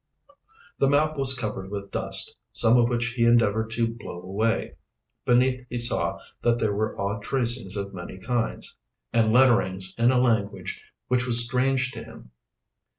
The 0.79 0.89
map 0.89 1.15
was 1.15 1.37
covered 1.37 1.69
with 1.69 1.91
dust, 1.91 2.35
some 2.53 2.75
of 2.75 2.89
which 2.89 3.09
he 3.09 3.23
endeavored 3.23 3.69
to 3.73 3.85
blow 3.85 4.19
away. 4.19 4.77
Beneath 5.27 5.63
he 5.69 5.77
saw 5.77 6.17
that 6.41 6.57
there 6.57 6.73
were 6.73 6.99
odd 6.99 7.21
tracings 7.21 7.77
of 7.77 7.93
many 7.93 8.17
kinds, 8.17 8.75
and 9.13 9.31
lettering's 9.31 9.93
in 9.99 10.09
a 10.09 10.17
language 10.17 10.81
which 11.07 11.27
was 11.27 11.45
strange 11.45 11.91
to 11.91 12.03
him. 12.03 12.31